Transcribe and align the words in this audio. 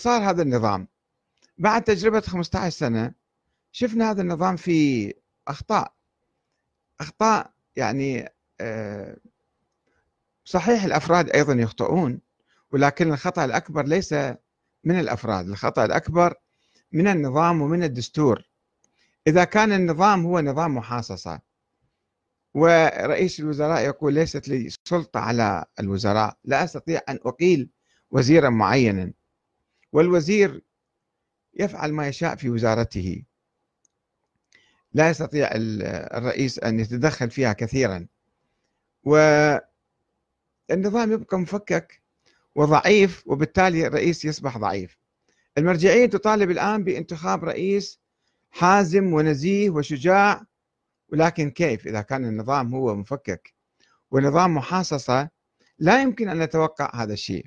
صار 0.00 0.30
هذا 0.30 0.42
النظام. 0.42 0.88
بعد 1.58 1.82
تجربة 1.84 2.20
15 2.20 2.70
سنة 2.78 3.12
شفنا 3.72 4.10
هذا 4.10 4.22
النظام 4.22 4.56
فيه 4.56 5.12
أخطاء. 5.48 5.92
أخطاء 7.00 7.52
يعني 7.76 8.28
آه، 8.60 9.16
صحيح 10.44 10.84
الأفراد 10.84 11.30
أيضا 11.30 11.52
يخطئون 11.52 12.20
ولكن 12.72 13.12
الخطأ 13.12 13.44
الأكبر 13.44 13.86
ليس 13.86 14.12
من 14.84 15.00
الأفراد 15.00 15.48
الخطأ 15.48 15.84
الأكبر 15.84 16.34
من 16.92 17.08
النظام 17.08 17.62
ومن 17.62 17.82
الدستور. 17.82 18.42
إذا 19.26 19.44
كان 19.44 19.72
النظام 19.72 20.26
هو 20.26 20.40
نظام 20.40 20.74
محاصصة 20.74 21.40
ورئيس 22.54 23.40
الوزراء 23.40 23.84
يقول 23.84 24.14
ليست 24.14 24.48
لي 24.48 24.70
سلطة 24.84 25.20
على 25.20 25.64
الوزراء 25.80 26.36
لا 26.44 26.64
أستطيع 26.64 27.00
أن 27.08 27.18
أقيل 27.26 27.70
وزيرا 28.10 28.50
معينا. 28.50 29.12
والوزير 29.96 30.62
يفعل 31.54 31.92
ما 31.92 32.08
يشاء 32.08 32.36
في 32.36 32.50
وزارته. 32.50 33.22
لا 34.92 35.10
يستطيع 35.10 35.50
الرئيس 35.52 36.58
أن 36.58 36.80
يتدخل 36.80 37.30
فيها 37.30 37.52
كثيرا. 37.52 38.06
والنظام 39.02 39.62
يبقى 41.12 41.38
مفكك 41.38 42.02
وضعيف 42.54 43.22
وبالتالي 43.26 43.86
الرئيس 43.86 44.24
يصبح 44.24 44.58
ضعيف. 44.58 44.98
المرجعية 45.58 46.06
تطالب 46.06 46.50
الآن 46.50 46.84
بانتخاب 46.84 47.44
رئيس 47.44 48.00
حازم 48.50 49.12
ونزيه 49.12 49.70
وشجاع 49.70 50.46
ولكن 51.08 51.50
كيف 51.50 51.86
إذا 51.86 52.00
كان 52.00 52.24
النظام 52.24 52.74
هو 52.74 52.94
مفكك؟ 52.94 53.54
ونظام 54.10 54.54
محاصصة 54.54 55.30
لا 55.78 56.02
يمكن 56.02 56.28
أن 56.28 56.38
نتوقع 56.38 57.02
هذا 57.02 57.12
الشيء. 57.12 57.46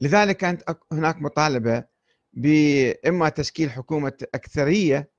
لذلك 0.00 0.36
كانت 0.36 0.62
هناك 0.92 1.22
مطالبة 1.22 1.84
بإما 2.32 3.28
تشكيل 3.28 3.70
حكومة 3.70 4.12
أكثرية 4.34 5.10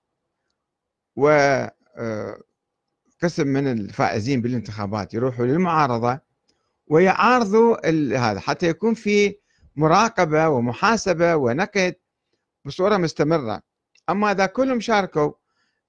وقسم 1.15 1.71
آه، 1.97 3.43
من 3.43 3.67
الفائزين 3.67 4.41
بالانتخابات 4.41 5.13
يروحوا 5.13 5.45
للمعارضة 5.45 6.19
ويعارضوا 6.87 7.87
هذا 8.17 8.39
حتى 8.39 8.67
يكون 8.67 8.93
في 8.93 9.35
مراقبة 9.75 10.49
ومحاسبة 10.49 11.35
ونقد 11.35 11.95
بصورة 12.65 12.97
مستمرة. 12.97 13.61
أما 14.09 14.31
إذا 14.31 14.45
كلهم 14.45 14.79
شاركوا 14.79 15.31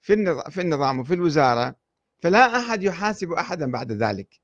في 0.00 0.42
في 0.50 0.61
النظام 0.61 0.98
وفي 0.98 1.14
الوزارة 1.14 1.75
فلا 2.23 2.58
أحد 2.58 2.83
يحاسب 2.83 3.33
أحدا 3.33 3.70
بعد 3.70 3.92
ذلك. 3.92 4.41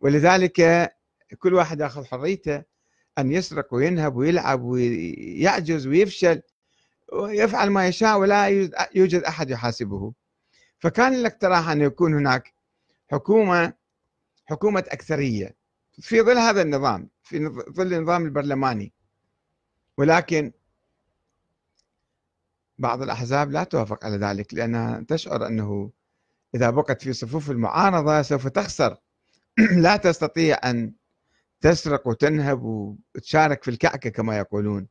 ولذلك 0.00 0.90
كل 1.38 1.54
واحد 1.54 1.80
يأخذ 1.80 2.04
حريته 2.04 2.62
أن 3.18 3.32
يسرق 3.32 3.74
وينهب 3.74 4.16
ويلعب 4.16 4.62
ويعجز 4.62 5.86
ويفشل 5.86 6.42
ويفعل 7.12 7.70
ما 7.70 7.88
يشاء 7.88 8.18
ولا 8.18 8.48
يوجد 8.94 9.22
أحد 9.22 9.50
يحاسبه. 9.50 10.12
فكان 10.78 11.14
الاقتراح 11.14 11.68
أن 11.68 11.80
يكون 11.80 12.14
هناك 12.14 12.54
حكومة 13.10 13.72
حكومة 14.46 14.84
أكثرية 14.88 15.56
في 16.00 16.22
ظل 16.22 16.38
هذا 16.38 16.62
النظام 16.62 17.08
في 17.22 17.48
ظل 17.48 17.94
النظام 17.94 18.24
البرلماني. 18.24 18.92
ولكن 19.98 20.52
بعض 22.78 23.02
الأحزاب 23.02 23.50
لا 23.50 23.64
توافق 23.64 24.04
على 24.04 24.16
ذلك 24.16 24.54
لأنها 24.54 25.04
تشعر 25.08 25.46
أنه 25.46 25.90
إذا 26.54 26.70
بقت 26.70 27.02
في 27.02 27.12
صفوف 27.12 27.50
المعارضة 27.50 28.22
سوف 28.22 28.48
تخسر. 28.48 28.96
لا 29.84 29.96
تستطيع 29.96 30.58
أن 30.64 30.92
تسرق 31.64 32.06
وتنهب 32.06 32.62
وتشارك 32.62 33.62
في 33.64 33.70
الكعكة 33.70 34.10
كما 34.10 34.38
يقولون. 34.38 34.88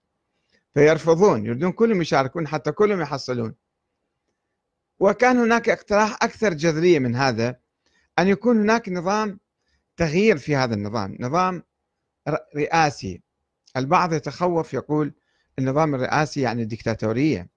فيرفضون 0.74 1.46
يريدون 1.46 1.72
كلهم 1.72 2.02
يشاركون 2.02 2.48
حتى 2.48 2.72
كلهم 2.72 3.02
يحصلون. 3.02 3.56
وكان 5.00 5.38
هناك 5.38 5.70
اقتراح 5.70 6.14
أكثر 6.22 6.54
جذرية 6.54 7.00
من 7.00 7.16
هذا 7.16 7.60
أن 8.20 8.28
يكون 8.28 8.60
هناك 8.60 8.90
نظام 8.90 9.40
تغيير 9.98 10.38
في 10.38 10.56
هذا 10.56 10.76
النظام 10.76 11.18
نظام 11.20 11.64
رئاسي. 12.56 13.22
البعض 13.78 14.14
يتخوف 14.14 14.74
يقول 14.74 15.14
النظام 15.60 15.96
الرئاسي 15.96 16.42
يعني 16.42 16.66
ديكتاتورية. 16.66 17.50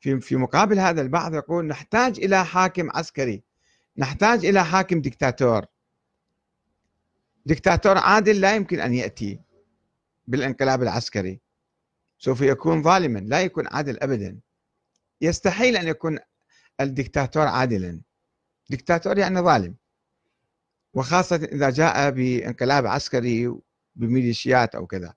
في 0.00 0.20
في 0.20 0.36
مقابل 0.36 0.78
هذا 0.78 1.00
البعض 1.00 1.34
يقول 1.34 1.66
نحتاج 1.66 2.18
إلى 2.18 2.44
حاكم 2.44 2.90
عسكري 2.90 3.42
نحتاج 3.96 4.46
إلى 4.46 4.64
حاكم 4.64 5.00
ديكتاتور. 5.00 5.73
دكتاتور 7.46 7.98
عادل 7.98 8.40
لا 8.40 8.54
يمكن 8.54 8.80
أن 8.80 8.94
يأتي 8.94 9.40
بالانقلاب 10.26 10.82
العسكري. 10.82 11.40
سوف 12.18 12.40
يكون 12.40 12.82
ظالما 12.82 13.18
لا 13.18 13.42
يكون 13.42 13.66
عادل 13.66 13.98
أبدا. 14.02 14.40
يستحيل 15.20 15.76
أن 15.76 15.88
يكون 15.88 16.18
الدكتاتور 16.80 17.46
عادلا. 17.46 18.00
دكتاتور 18.70 19.18
يعني 19.18 19.40
ظالم. 19.40 19.74
وخاصة 20.94 21.36
إذا 21.36 21.70
جاء 21.70 22.10
بانقلاب 22.10 22.86
عسكري 22.86 23.54
بميليشيات 23.96 24.74
أو 24.74 24.86
كذا. 24.86 25.14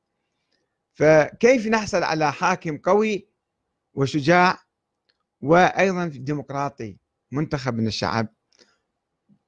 فكيف 0.94 1.68
نحصل 1.68 2.04
على 2.04 2.34
حاكم 2.34 2.78
قوي 2.78 3.28
وشجاع 3.94 4.60
وأيضا 5.42 6.06
ديمقراطي 6.06 6.98
منتخب 7.32 7.74
من 7.74 7.88
الشعب؟ 7.88 8.28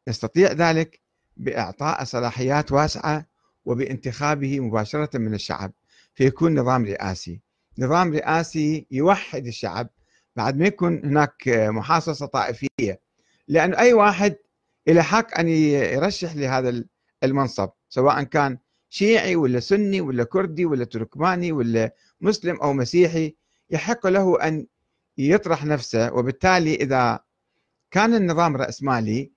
نستطيع 0.08 0.52
ذلك؟ 0.52 1.02
بإعطاء 1.40 2.04
صلاحيات 2.04 2.72
واسعة 2.72 3.26
وبانتخابه 3.66 4.60
مباشرة 4.60 5.18
من 5.18 5.34
الشعب 5.34 5.72
فيكون 6.14 6.60
نظام 6.60 6.86
رئاسي. 6.86 7.42
نظام 7.80 8.14
رئاسي 8.14 8.88
يوحد 8.92 9.48
الشعب 9.48 9.90
بعد 10.36 10.58
ما 10.58 10.66
يكون 10.66 11.06
هناك 11.06 11.48
محاصصة 11.48 12.26
طائفية 12.26 13.00
لأن 13.48 13.74
أي 13.74 13.94
واحد 13.94 14.36
له 14.88 15.02
حق 15.02 15.40
أن 15.40 15.48
يرشح 15.48 16.36
لهذا 16.36 16.84
المنصب 17.24 17.70
سواء 17.90 18.24
كان 18.24 18.58
شيعي 18.90 19.36
ولا 19.36 19.60
سني 19.60 20.02
ولا 20.02 20.24
كردي 20.24 20.66
ولا 20.66 20.86
تركماني 20.86 21.52
ولا 21.52 21.96
مسلم 22.22 22.56
أو 22.56 22.74
مسيحي 22.74 23.36
يحق 23.70 24.08
له 24.08 24.48
أن 24.48 24.68
يطرح 25.18 25.66
نفسه 25.66 26.14
وبالتالي 26.14 26.76
إذا 26.76 27.20
كان 27.92 28.16
النظام 28.16 28.58
رأسمالي 28.58 29.32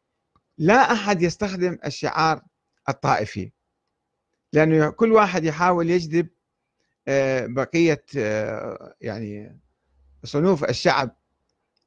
لا 0.63 0.93
أحد 0.93 1.23
يستخدم 1.23 1.79
الشعار 1.87 2.43
الطائفي 2.89 3.53
لأنه 4.53 4.91
كل 4.91 5.13
واحد 5.13 5.45
يحاول 5.45 5.91
يجذب 5.91 6.29
آه، 7.09 7.47
بقية 7.47 8.05
آه، 8.17 8.95
يعني 9.01 9.61
صنوف 10.25 10.65
الشعب 10.65 11.17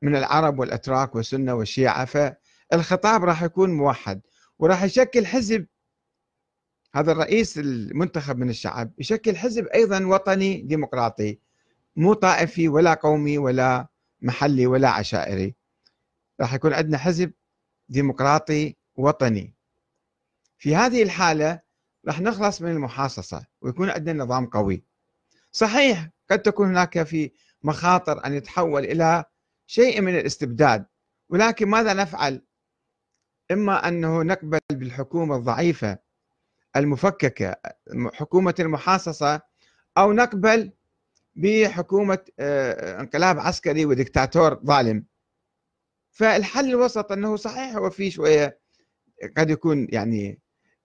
من 0.01 0.15
العرب 0.15 0.59
والأتراك 0.59 1.15
والسنة 1.15 1.53
والشيعة 1.53 2.05
فالخطاب 2.05 3.23
راح 3.23 3.43
يكون 3.43 3.69
موحد 3.69 4.21
وراح 4.59 4.83
يشكل 4.83 5.25
حزب. 5.25 5.67
هذا 6.95 7.11
الرئيس 7.11 7.57
المنتخب 7.57 8.37
من 8.37 8.49
الشعب 8.49 8.91
يشكل 8.99 9.37
حزب 9.37 9.67
أيضا 9.67 10.05
وطني 10.05 10.61
ديمقراطي 10.61 11.39
مو 11.95 12.13
طائفي 12.13 12.67
ولا 12.67 12.93
قومي 12.93 13.37
ولا 13.37 13.87
محلي 14.21 14.67
ولا 14.67 14.89
عشائري. 14.89 15.55
راح 16.41 16.53
يكون 16.53 16.73
عندنا 16.73 16.97
حزب 16.97 17.31
ديمقراطي 17.89 18.75
وطني. 18.95 19.53
في 20.57 20.75
هذه 20.75 21.03
الحالة 21.03 21.59
راح 22.07 22.21
نخلص 22.21 22.61
من 22.61 22.71
المحاصصة 22.71 23.45
ويكون 23.61 23.89
عندنا 23.89 24.23
نظام 24.23 24.45
قوي. 24.45 24.83
صحيح 25.51 26.09
قد 26.31 26.41
تكون 26.41 26.67
هناك 26.67 27.03
في 27.03 27.31
مخاطر 27.63 28.25
أن 28.25 28.33
يتحول 28.33 28.83
إلى 28.83 29.25
شيء 29.67 30.01
من 30.01 30.15
الاستبداد 30.15 30.85
ولكن 31.29 31.67
ماذا 31.67 31.93
نفعل؟ 31.93 32.41
إما 33.51 33.87
أنه 33.87 34.23
نقبل 34.23 34.59
بالحكومة 34.71 35.35
الضعيفة 35.35 35.97
المفككة 36.75 37.55
حكومة 38.13 38.55
المحاصصة 38.59 39.41
أو 39.97 40.13
نقبل 40.13 40.71
بحكومة 41.35 42.19
آه، 42.39 42.99
انقلاب 42.99 43.39
عسكري 43.39 43.85
ودكتاتور 43.85 44.59
ظالم. 44.65 45.05
فالحل 46.15 46.69
الوسط 46.69 47.11
أنه 47.11 47.35
صحيح 47.35 47.75
هو 47.75 47.89
في 47.89 48.11
شوية 48.11 48.59
قد 49.37 49.49
يكون 49.49 49.87
يعني 49.89 50.39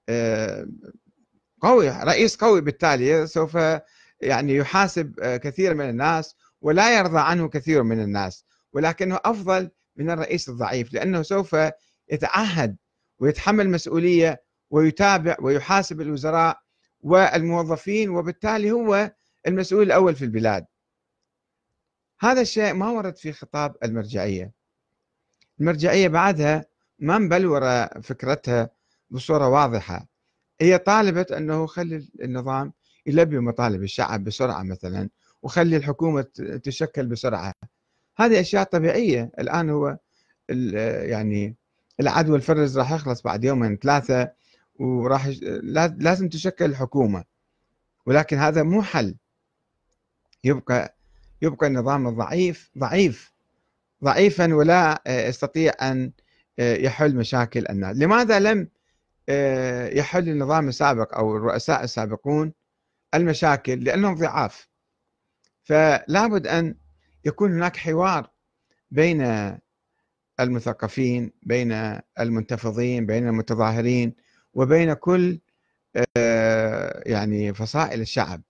آه، 0.09 0.67
قوي 1.61 1.89
رئيس 1.89 2.37
قوي 2.37 2.61
بالتالي 2.61 3.27
سوف 3.27 3.59
يعني 4.21 4.57
يحاسب 4.57 5.21
آه، 5.21 5.37
كثير 5.37 5.75
من 5.75 5.89
الناس 5.89 6.37
ولا 6.61 6.99
يرضى 6.99 7.19
عنه 7.19 7.49
كثير 7.49 7.83
من 7.83 8.01
الناس 8.01 8.45
ولكنه 8.73 9.21
أفضل 9.25 9.71
من 9.97 10.11
الرئيس 10.11 10.49
الضعيف 10.49 10.93
لأنه 10.93 11.23
سوف 11.23 11.57
يتعهد 12.13 12.77
ويتحمل 13.19 13.71
مسؤولية 13.71 14.43
ويتابع 14.71 15.37
ويحاسب 15.41 16.01
الوزراء 16.01 16.61
والموظفين 17.01 18.11
وبالتالي 18.11 18.71
هو 18.71 19.13
المسؤول 19.47 19.83
الأول 19.83 20.15
في 20.15 20.25
البلاد. 20.25 20.67
هذا 22.21 22.41
الشيء 22.41 22.75
ما 22.75 22.91
ورد 22.91 23.17
في 23.17 23.33
خطاب 23.33 23.77
المرجعية. 23.85 24.60
المرجعية 25.61 26.09
بعدها 26.09 26.65
ما 26.99 27.19
مبلورة 27.19 27.87
فكرتها 27.87 28.71
بصورة 29.11 29.49
واضحة. 29.49 30.07
هي 30.61 30.79
طالبت 30.79 31.33
أنه 31.33 31.67
خلي 31.67 32.09
النظام 32.23 32.73
يلبي 33.07 33.39
مطالب 33.39 33.83
الشعب 33.83 34.25
بسرعة 34.25 34.63
مثلا 34.63 35.09
وخلي 35.43 35.77
الحكومة 35.77 36.23
تشكل 36.63 37.07
بسرعة. 37.07 37.53
هذه 38.17 38.41
أشياء 38.41 38.65
طبيعية. 38.65 39.31
الآن 39.39 39.71
هو 39.71 39.99
يعني 40.49 41.57
العدوى 42.01 42.37
الفرز 42.37 42.79
راح 42.79 42.93
يخلص 42.93 43.23
بعد 43.23 43.45
يومين 43.45 43.77
ثلاثة 43.77 44.33
وراح 44.75 45.27
لازم 45.99 46.29
تشكل 46.29 46.65
الحكومة 46.65 47.25
ولكن 48.07 48.37
هذا 48.37 48.63
مو 48.63 48.83
حل. 48.83 49.15
يبقى 50.45 50.97
يبقى 51.43 51.67
النظام 51.67 52.09
الضعيف 52.09 52.71
ضعيف. 52.79 53.33
ضعيفا 54.05 54.55
ولا 54.55 55.03
يستطيع 55.07 55.73
أن 55.83 56.13
يحل 56.59 57.17
مشاكل 57.17 57.65
الناس. 57.71 57.97
لماذا 57.97 58.39
لم 58.39 58.69
يحل 59.99 60.29
النظام 60.29 60.69
السابق 60.69 61.15
أو 61.15 61.37
الرؤساء 61.37 61.85
السابقون 61.85 62.53
المشاكل؟ 63.15 63.85
لأنهم 63.85 64.15
ضعاف. 64.15 64.69
فلا 65.65 66.27
بد 66.27 66.47
أن 66.47 66.75
يكون 67.25 67.53
هناك 67.53 67.77
حوار 67.77 68.31
بين 68.91 69.51
المثقفين 70.41 71.33
بين 71.43 72.01
المنتفضين 72.21 73.07
بين 73.07 73.29
المتظاهرين 73.29 74.15
وبين 74.55 74.93
كل 74.95 75.41
يعني 77.07 77.55
فصائل 77.55 78.01
الشعب. 78.01 78.43